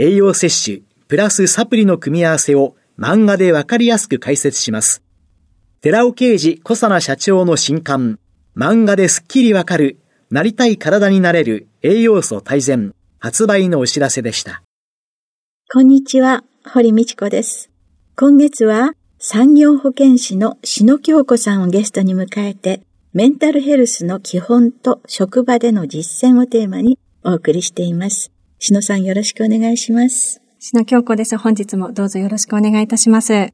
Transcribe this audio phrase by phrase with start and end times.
[0.00, 5.02] 栄養摂取、プラスサプリの組み合わせを漫画でわかりやすく解説します。
[5.80, 8.20] 寺尾啓治小佐奈社長の新刊、
[8.56, 9.98] 漫画ですっきりわかる、
[10.30, 14.62] なりたい体になれる栄養素大全、発売のお知らせでした。
[15.72, 17.68] こんにちは、堀道子です。
[18.14, 22.82] 今月は産業保健師の篠京子さんをゲストに迎えて、
[23.14, 28.30] メンタルヘルスの基本と職場での実践をテーマにお送りしています。
[28.60, 30.42] 篠さんよろしくお願いします。
[30.58, 31.38] 篠京子です。
[31.38, 33.52] 本日もどうぞよろしくお願いいたします。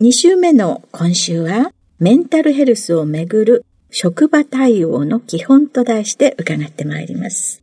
[0.00, 7.62] 2週目の今週は、メンタルヘルスをめぐる職場対応の基本と題して伺ってまいります。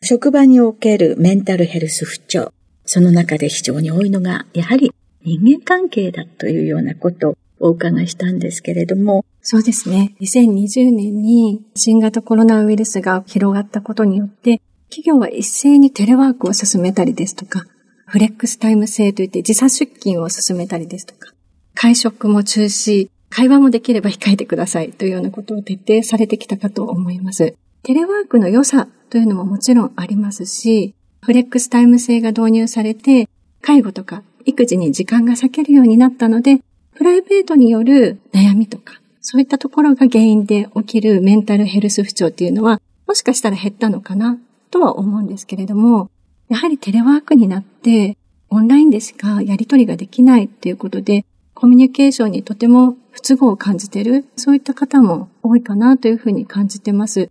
[0.00, 2.50] 職場におけるメンタルヘルス不調。
[2.86, 9.26] その中で非常に多いのが、やはり人間関係だというようなことをお伺いしたんですけれども。
[9.42, 10.14] そうですね。
[10.22, 17.64] 2020年に新型コロナウイルスが広がったことによって、企業は一斉にテレワークを進めたりですとか、
[18.06, 21.32] フレックスタイム制といって時差出勤を進めたりですとか、
[21.74, 27.54] 会食も中止、会話もできれば控えてくださいというようなことを徹底されてきたかと思います。
[27.82, 33.28] テレワークの良さというのももちろんありますし、フレックスタイム制が導入されて、
[33.60, 36.60] 介護とか育児に時間が割けるようになったので、
[36.94, 44.38] プライベートによる悩みとか、そういったところが原因で起きるメンタルヘルス不調っていうのは、もしかしたら減ったのかな
[44.70, 46.10] とは思うんですけれども、
[46.48, 48.16] やはりテレワークになって、
[48.48, 57.30] オンラインでしかやり取りができないっていうことで、コミュニケーションにとても不都合を感じている、そういった方も多いかなというふうに感じてます。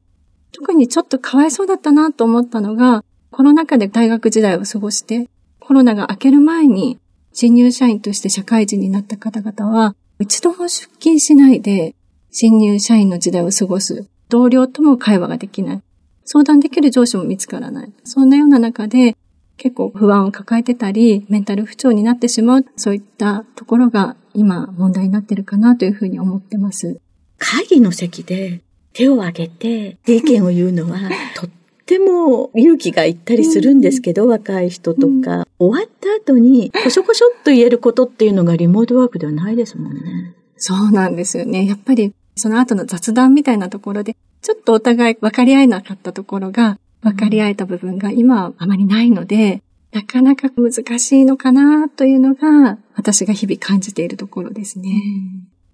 [0.51, 5.29] 特にちょっとかわいそうだったなと思ったのが、コロナ禍で大学時代を過ごして、
[5.59, 6.99] コロナが明ける前に
[7.33, 11.95] 新入社員として社会人になった方々は、一度も出勤しないで、
[12.31, 14.07] 新入社員の時代を過ごす。
[14.29, 15.81] 同僚とも会話ができない。
[16.25, 17.93] 相談できる上司も見つからない。
[18.03, 19.15] そんなような中で、
[19.57, 26.99] 結構不安を抱えてたり、メンタル不調になってしまう、そういったところが今問題になってるかなというふうに思ってます。
[27.37, 28.61] 会議の席で
[28.93, 30.99] 手を挙げて意見を言うのは、
[31.35, 31.49] とっ
[31.85, 40.35] っても勇気がいったりするんですけど、うん、若い人とか、うん、終わった後に、こしょこしょっと言えることっていうのがリモートワークではないですもんね。
[40.57, 41.67] そうなんですよね。
[41.67, 54.91] やっぱり、その後の雑談みたいなところで、ちょっとお互い分かり合えなかったところが、分かり合えた部分が今あまりないので、なかなか難しいのかなというのが、私が日々感じているところですね。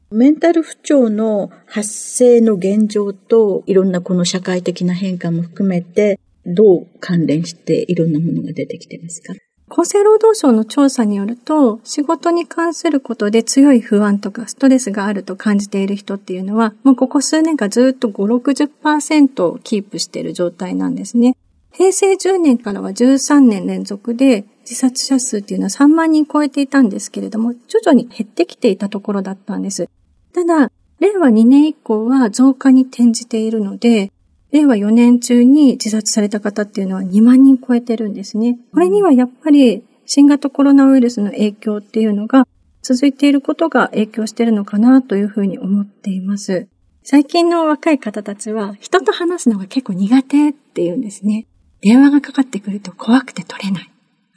[0.10, 9.34] メンタル不調の発生の現状と、いろんなこの社会的な変化も含めて、どう関連していろんなものが出てきてますか？
[9.74, 21.38] 厚生労働省の調査によると、仕事に関することで強い不安とかストレスがあると感じている人っていうのは、もうここ数年間ずっと5、60%をキープしている状態なんですね。
[21.72, 29.88] 平成10年からは13年連続で自殺者数っていうのは3万人超えていたんですけれども、徐々に減ってきていたところだったんです。
[30.34, 34.12] ただ、令和2年以降は増加に転じているので、
[34.52, 38.60] 令和4年中に自殺された方っていうのは2万人超えてるんですね。
[38.74, 42.48] これにはやっぱり新型コロナウイルスの影響っていうのが
[42.82, 46.68] 続いていることが影響してるのかなというふうに思っています。
[47.04, 51.48] 最近の若い方たちは人と話すのが結構苦手っていうんですね。
[51.82, 53.92] 電話がかかってくると怖くて取れない。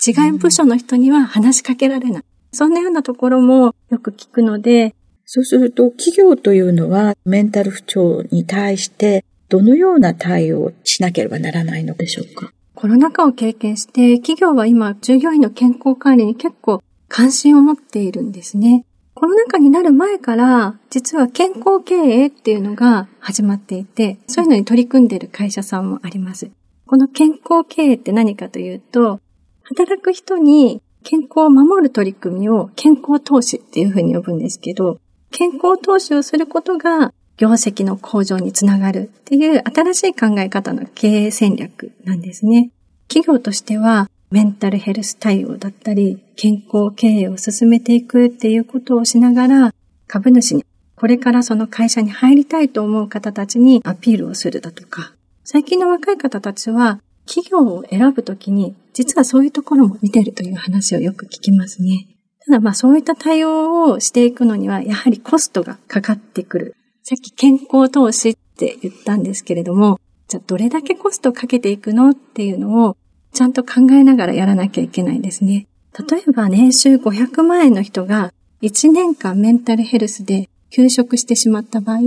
[0.07, 2.23] 違い部署の人には話しかけられない。
[2.53, 4.95] そんなようなところもよく聞くので、
[5.25, 9.25] そうすると企業というのはメンタル不調に対して
[9.55, 12.53] どのような対応をしなければならないのでしょうか？
[12.75, 18.85] コロナ禍を経験して企業は今従業員の健康管理に結構関心を持っているんですね。
[19.15, 26.51] コロナ禍になる前から実は健康経営っていうのが始まっていて、そういうのに取り組んでいる会社さんもあります。
[26.87, 29.21] この健康経営って何かというと、
[29.63, 34.99] 働く人に健康を守る取り組みを健康投資っていうふうに呼ぶんですけど、
[35.31, 42.71] 健康投資をすることが業績の向上につながるっていう新しい考え方の経営戦略なんですね。
[43.09, 49.75] 企業としてはメンタルヘルス対応だったり、健康経営を進めていくっていうことをしながら、
[50.07, 50.65] 株主に
[50.97, 55.13] これからその会社に入りたいと思う方たちにアピールをするだとか、
[55.45, 62.07] 最近の若い方たちは企業を選ぶときに実はそういうところも見てるという話をよく聞きますね。
[62.47, 66.77] ただまあそういった対応をしていくのにはやはりコストがかかってくる。
[67.07, 72.97] さっき健康投資って言ったんですけれども、じゃあどれだけコストかけていくのっていうのを
[73.35, 75.67] ちゃんと考えながらやらなきゃいけないですね。
[76.09, 81.99] 例えば年収500万円の人が1年間メンタルヘルスで休職してしまった場合、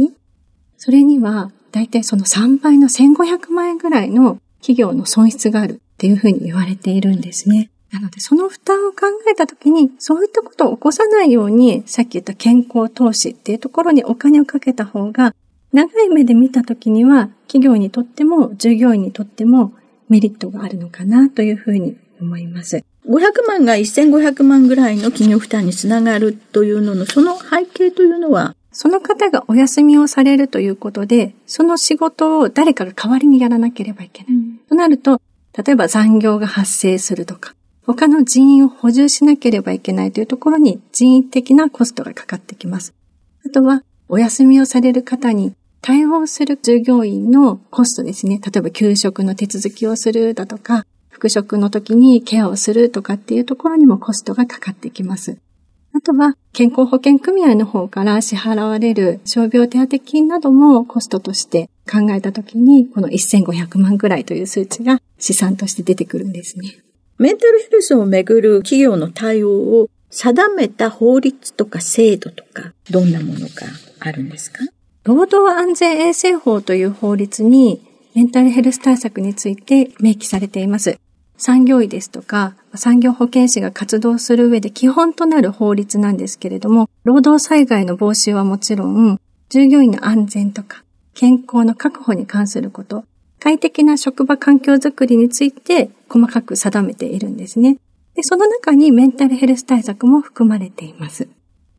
[0.78, 7.70] それには大体その3倍の1500万円ぐらいの企業の損失があるっていうふうに言われているんですね。
[7.92, 15.34] なので、その負担を考えたときに、そういったことを起こさないように、さっき言った健康投資っていうところにお金をかけた方が、
[15.74, 19.74] 長い目で見たときには、企業にとっても、従業員にとっても
[20.10, 22.84] メリットがあるのかなというふうに思います。
[23.08, 28.54] 500万が1500万ぐらいの企業負担につながるというのの、その背景というのは？
[28.74, 34.34] その方がお休みをされるということで、その仕事を誰かが代わりにやらなければいけない。
[34.34, 35.22] うん、となると、
[35.58, 37.56] 例えば残業が発生するとか、
[37.88, 42.94] 他の人員を補充しなければいけないというところに人員的なコストがかかってきます。
[43.46, 48.42] あとは、お休みをされる方に対応する従業員のコストですね。
[48.44, 55.38] 例えば給食の手続きをするだとか、復職の時にケアをするとかっていうところにもコストがかかってきます。
[55.94, 66.84] あとは、健康保険組合の方から支払われる傷病手当金などもコストとして考えたときに、この1500万ぐらいという数値が試算として出てくるんですね。
[67.20, 73.48] メンタルヘルスをめぐる企業の対応を定めた法律とか制度とか、どんなものが
[74.00, 74.60] あるんですか？
[75.04, 77.82] 労働安全衛生法という法律に
[78.14, 81.00] メンタルヘルス対策について明記されています。
[81.38, 89.20] 産業医ですとか、産業保健師が活動する上で基本となる法律なんですけれども、労働災害の防止はもちろん、
[89.50, 90.84] 従業員の安全とか、
[91.16, 93.06] 健康の確保に関すること、
[93.40, 97.78] 快適な職場環境づくりについて細かく定めているんですね。
[98.16, 101.28] で、その中にメンタルヘルス対策も含まれています。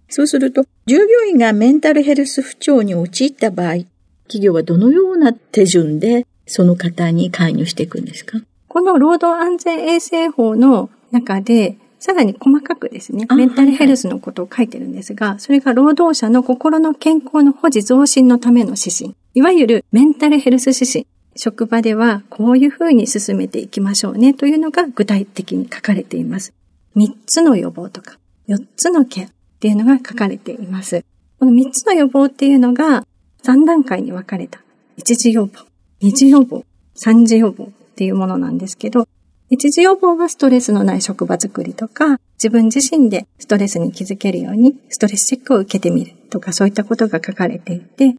[0.08, 3.84] そうすると、従業員がメンタルヘルス不調に陥った場合、
[4.24, 8.38] 企業はどのような手順でその方に介入していくんですか？
[8.68, 19.16] この労働安全衛生法の中で、さらに細かくですね、メンタルヘルスのことを書いてるんですが、それが労働者の心の健康の保持増進のための指針。
[19.34, 21.06] いわゆるメンタルヘルス指針。
[21.38, 26.52] 職場ではこういうふうに進めていきましょうねというのが具体的に書かれています。
[26.96, 28.18] 3つの予防とか
[28.48, 29.30] 4つのケアっ
[29.60, 31.04] ていうのが書かれています。
[31.38, 33.06] この3つの予防っていうのが
[33.44, 34.60] 3段階に分かれた。
[34.98, 35.64] 1次予防、
[36.02, 36.64] 2次予防、
[36.96, 39.06] 3次予防っていうものなんですけど、
[39.48, 48.16] 一時予防はストレスのない職場づくりとか、自分自身でストレスに気づけるようにストレスチェックを受けてみるとか、そういったことが書かれていて、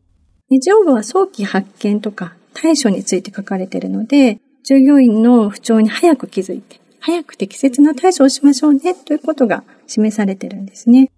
[0.49, 11.11] 二次予防は早期発見とか対処について書かれているので、従業員の不調に早く気づいて、早く適切な対処をしましょうねということが示されてるんですね。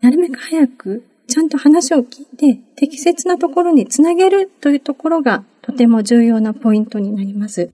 [0.00, 7.70] なるべく早くちゃんと話を聞いて適切なところにつなげるというところがとても重要なポイントになります。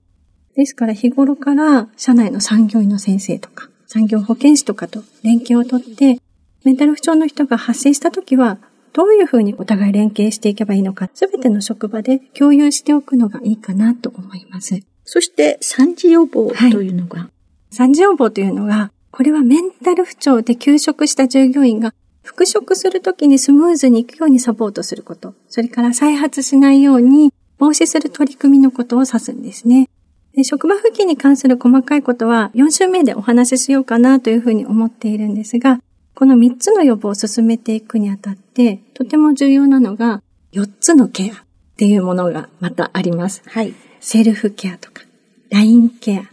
[0.55, 6.19] ですから日頃から社内の産業医の先生とか、産業保健師とかと連携をとって、
[6.63, 8.59] メンタル不調の人が発生した時は、
[8.93, 14.79] どういうふうにお互い連携していけばいいのか、すべての職場で共有しておくのがいいかなと思います。
[15.05, 21.93] そして、産地予防というのが、はい、産地予防というのが、これはメンタル不調で休職した従業員が
[22.23, 29.89] 復職するときにスムーズにいくようにサポートすること、それから再発しないように防止する取り組みのことを指すんですね。
[30.35, 35.81] で職場復帰に関する細かいことは4週目でお話ししようかなというふうに思っているんですが、
[36.19, 40.21] この3つの予防を進めていくにあたって、とても重要なのが
[40.51, 41.37] 4つのケアっ
[41.77, 43.41] ていうものがまたあります。
[43.45, 43.73] はい。
[44.01, 45.03] セルフケアとか、
[45.49, 46.23] ラインケア、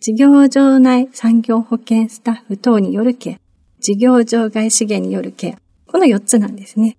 [0.00, 3.38] 事業場内産業保険スタッフ等によるケア、
[3.78, 5.92] 事業場外資源によるケア。
[5.92, 6.96] この4つなんですね。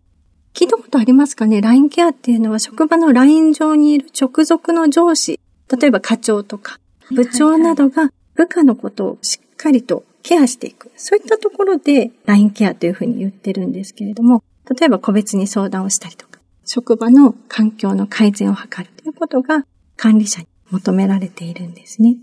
[0.54, 5.38] 聞いたことありますかね ?LINE ケアっていうのは職場の LINE 上にいる直属の上司
[5.77, 6.80] 例えば課長とか
[7.12, 10.92] 部長などが部下のことをしっかりとケアしていく。
[10.98, 14.44] そういったところで LINE ケアというふうに言ってるんですけれども、
[14.78, 19.66] 例えば個別に相談をしたりとか、職場の環境の改善を図るということが
[19.96, 22.18] 管理者に求められているんですね。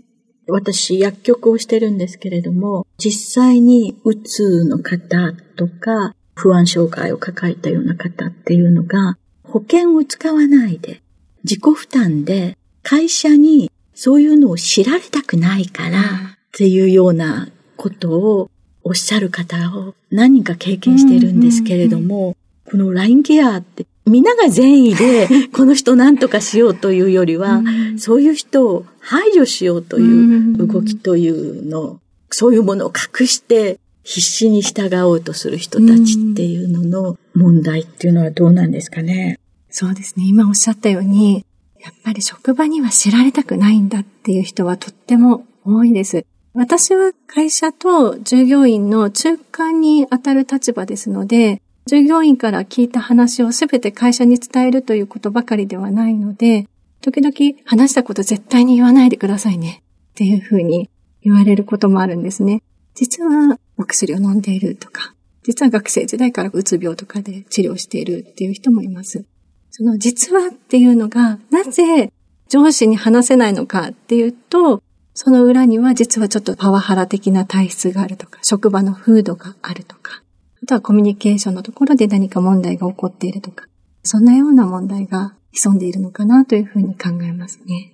[0.47, 11.01] 私、薬局をしてるんですけれども、実際にうつの方とか、不安障害を抱えたような方っていうのが、保険を使わないで、
[11.43, 16.03] 自己負担で会社にそういうのを知られたくないからっ
[16.51, 17.49] ていうような
[17.85, 18.49] ことを
[18.83, 22.35] おっしゃる方を何人か経験してるんですけれども、
[22.69, 27.61] この LINE ケアって皆が善意で この人何とかしようというよりは、
[27.97, 31.99] そういう人を排除しようという動きというの、
[32.31, 39.39] そういうものを隠して必死に従おうとする人たちっていうのの問題っていうのはどうなんですかね？
[39.69, 40.25] そうですね。
[40.27, 41.45] 今おっしゃったように、
[41.83, 46.25] やっぱり職場には知られたくないんだっていう人はとっても多いです。
[46.57, 56.69] 私は会社と従業員の中間に当たる立場ですので、従業員から聞いた話をすべて会社に伝えるということばかりではないので、
[57.01, 60.89] 時々話したこと絶対に言わないでくださいねっていうふうに
[61.21, 62.63] 言われることもあるんですね。
[62.93, 69.25] 実はお薬を飲んでいるとか、実は学生時代からうつ病とかで治療しているっていう人もいます。
[69.71, 72.13] その実はっていうのが、なぜ
[72.47, 74.81] 上司に話せないのかっていうと、
[75.17, 80.21] その裏には実はちょっとパワハラ的な体質があるとか、職場の風土があるとか、
[80.61, 83.65] あとはコミュニケーションのところで何か問題が起こっているとか、
[84.03, 87.93] そんなような問題が潜んでいるのかなというふうに考えますね。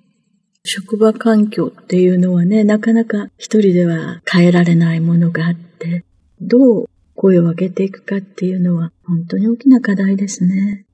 [0.64, 6.04] 職場環境っていうのはね、なかなか一人では変えられないものがあって、
[6.40, 10.86] どう声を上げていくかっていうのは本当に大きな課題ですね。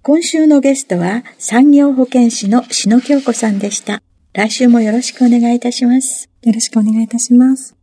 [0.00, 4.02] 今週のゲストは産業保健師の篠京子さんでした。
[4.36, 6.28] 来週もよろしくお願いいたします。
[6.42, 7.74] よろしくお願いいたします。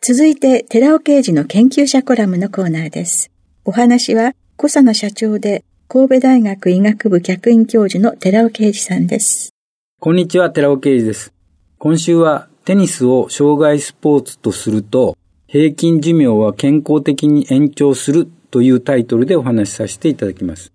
[0.00, 3.32] 続いて、寺尾刑事の研究者コラムのコーナーです。
[3.64, 9.54] お話は、小佐の社長で、神戸大学医学部客員教授の寺尾啓二さんです。
[9.98, 11.32] こんにちは、寺尾啓二です。
[11.78, 15.16] 今週は、テニスを障害スポーツとすると、
[15.48, 20.70] 平均寿命は健康的に延長するというタイトルでお話しさせていただきます。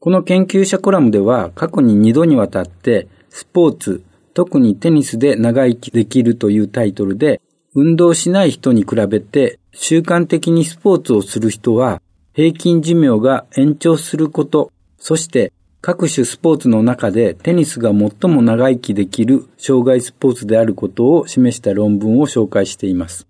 [0.00, 4.02] この研究者コラムでは、過去に2度にわたって、スポーツ、
[4.34, 7.40] 特にテニスで長生きできるというタイトルで、
[7.74, 12.00] 運動しない人に比べて習慣的にスポーツをする人は
[12.32, 23.26] 平均寿命が延長すること、そして各種スポーツの中でテニスが最も長生きできる生涯スポーツであることを示した論文を紹介しています。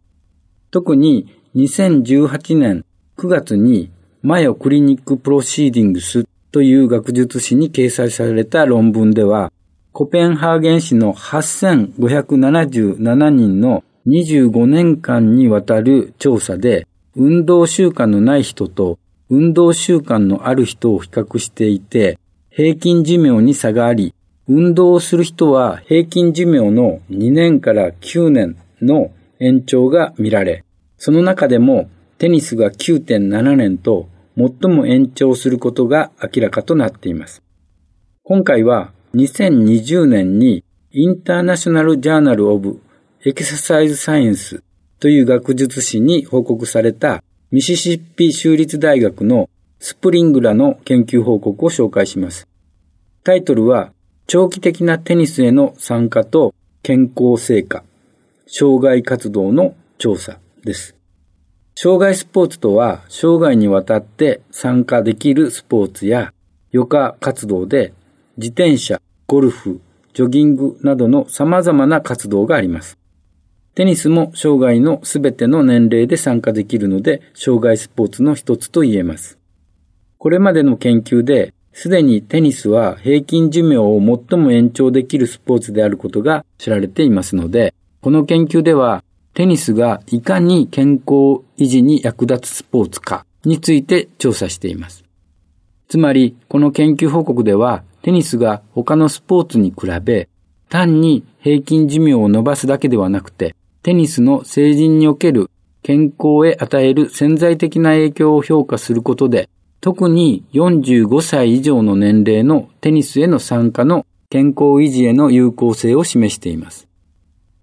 [0.71, 2.85] 特に2018年
[3.17, 3.91] 9月に
[4.23, 9.53] Mayo Clinic Proceedings という学術誌に掲載された論文では
[9.97, 18.99] コペンハーゲン市の8577人の25年間にわたる調査で、運動習慣のない人と
[19.31, 22.19] 運動習慣のある人を比較していて、
[22.51, 24.13] 平均寿命に差があり、
[24.49, 30.65] 運動をする人は平均寿命の2年から9年の延長が見られ、
[30.99, 37.45] その中でもテニスが9.7年と最も延長することが明らかとなっています。
[38.25, 42.81] 今回は2020年にインターナショナル・ジャーナル・オブ・
[43.25, 44.63] エクササイズ・サイエンス
[44.99, 52.49] という学術誌に報告されたミシシッピ州立大学のスプリングラの研究報告を紹介します。
[53.23, 53.93] タイトルは
[54.27, 57.85] 長期的なテニスへの参加と健康成果、
[58.47, 60.97] 障害活動の調査です。
[61.77, 66.33] 障害スポーツとは、生涯にわたって参加できるスポーツや
[66.73, 67.93] 余暇活動で
[68.37, 69.81] 自転車、ゴルフ、
[70.13, 72.99] ジョギングなどの様々な活動があります。
[73.75, 79.39] テニスも生涯のすべての年齢で参加できるので、障害スポーツの一つと言えます。
[80.19, 89.03] これまでの研究で、すでにテニスは平均寿命を最も延長できるスポーツであることが知られていますので、この研究では、
[89.35, 95.05] テニスがいかに健康維持に役立つスポーツかについて調査しています。
[95.89, 100.29] つまり、この研究報告では、テニスが他のスポーツに比べ、
[100.69, 105.51] 単に平均寿命を伸ばすだけではなくて、テニスの成人における
[105.83, 109.49] 健康へ与える潜在的な影響を評価することで、
[109.81, 116.87] 特に45歳以上の年齢のテニスへの参加の健康維持への有効性を示しています。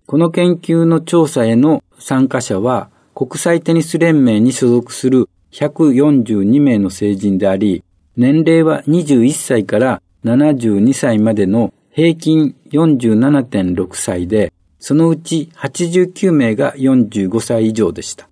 [0.08, 7.84] この研究の調査への参加者は、国際テニス連盟に所属する142名の成人であり、
[8.18, 18.30] 年齢は21歳から72歳までの平均47.6歳で、そのうち89名が45歳以上でした。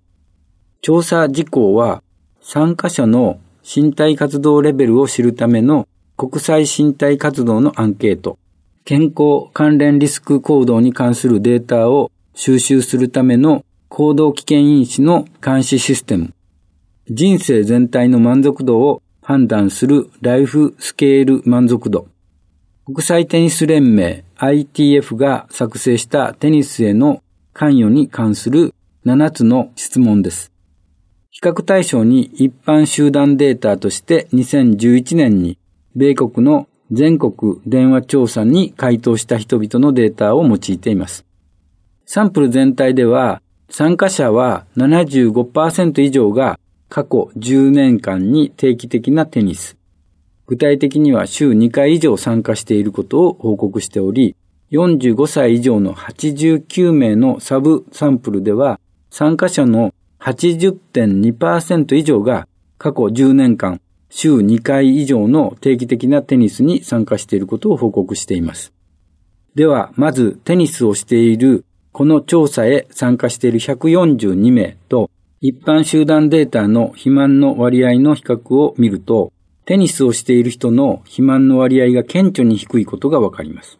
[0.82, 2.02] 調査事項は、
[2.42, 8.40] 参加者の身体活動レベルを知るための国際身体活動のアンケート、
[8.86, 16.34] 健康関連リスク行動に関するデータを収集するための行動危険因子の監視システム、
[17.10, 22.08] 人生全体の満足度を判断するライフスケール満足度、
[22.84, 27.22] 国際テニス連盟 ITF が作成したテニスへの
[27.54, 28.74] 関与に関する
[29.06, 30.52] 7つの質問です。
[31.30, 35.60] 比較対象に一般集団データとして2011年に
[35.96, 41.24] 米国の全国電話調査に回答した人々のデータを用いています。
[42.08, 46.60] サンプル全体では参加者は75%以上が
[46.90, 49.78] 過去10年間に定期的なテニス、
[50.48, 54.36] 具体的には週2回以上参加していることを報告しており、
[54.72, 58.80] 45歳以上の89名のサブサンプルでは、
[59.12, 62.48] 参加者の80.2%以上が
[62.80, 63.80] 過去10年間
[64.10, 68.74] 週2回以上の定期的なテニスに参加していることを報告しています。
[69.54, 79.32] では、まずテニスをしているこの調査へ参加している142名と一般集団データの肥満の割合の比較を見ると、
[79.64, 83.80] テニスをしている人の肥満の割合が顕著に低いことがわかります。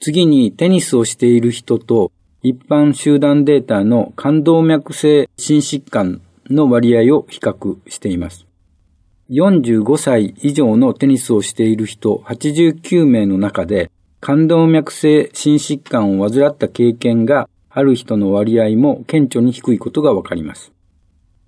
[0.00, 2.10] 次にテニスをしている人と
[2.42, 8.46] 一般集団データの冠動脈性心疾患の割合を比較しています。
[9.28, 20.72] 45歳以上のテニスをしている人89名の中で冠動脈性心疾患を患った経験がある人の割合も顕著に低いことがわかります。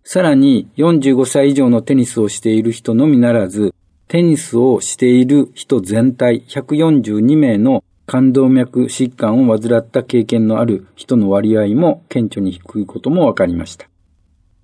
[0.03, 3.75] さらに45歳以上のテニスをしている人のみならず、
[4.09, 13.89] テニスをしている人全体142名の冠動脈疾患を患った経験のある人の割合も顕著に低いことも分かりました。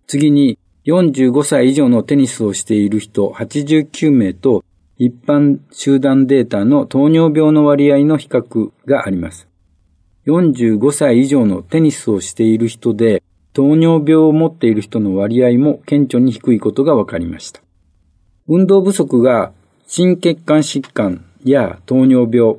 [0.06, 4.64] 次に、45歳以上のテニスをしている人89名と
[4.98, 9.49] 一般集団データの糖尿病の割合の比較があります。
[10.26, 17.60] 45歳以上のテニスをしている人で糖尿病を持っている人の割合も顕著に低いことが分かりました。
[18.46, 19.52] 運動不足が
[19.86, 22.56] 心血管疾患や糖尿病、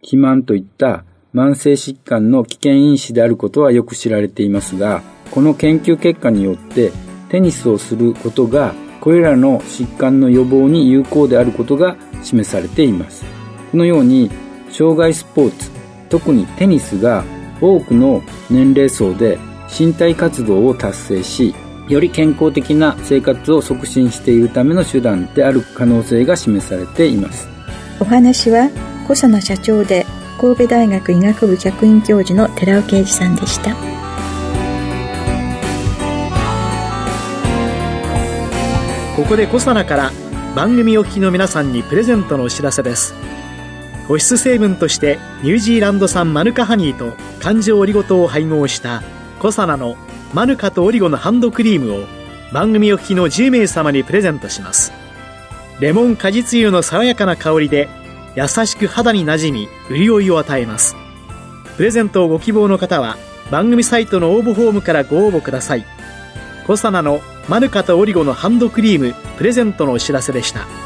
[0.00, 1.04] 肥満といった
[1.34, 6.92] 慢性疾患の危険因子であることはよく知られていますが、この研究結果によって
[7.28, 13.24] テニスをすることがこれらの疾患の予防に有効であることが示されています。
[13.70, 14.30] このように
[14.70, 15.70] 障害スポーツ、
[16.08, 17.24] 特にテニスが
[17.60, 19.38] 多くの年齢層で
[19.78, 21.54] 身体活動を達成し、
[21.88, 27.48] より健康的な生活を促進しているための手段である可能性が示されています。
[28.00, 28.70] お話は
[29.04, 30.04] 小佐野社長で
[30.38, 33.74] 神戸大学医学部客員教授の寺尾啓二さんでした
[39.16, 40.12] ここで小佐奈から
[40.54, 43.14] 番組お聞きの皆さんにプレゼントのお知らせです
[44.08, 49.02] 保湿成分としてニュージーランド産マヌカハニーと環状オリゴ糖を配合した
[49.40, 49.96] コサナの
[50.32, 52.06] マヌカとオリゴのハンドクリームを
[52.52, 54.92] 番組お聞きの10名様にプレゼントします。
[55.80, 57.88] レモン果実油の爽やかな香りで
[58.36, 60.96] 優しく肌になじみ潤いを与えます。
[61.76, 63.18] プレゼントをご希望の方は
[63.50, 65.84] 番組サイトの応募フォームからご応募ください。
[66.66, 70.85] コサナのマヌカとオリゴのハンドクリームプレゼントのお知らせでした。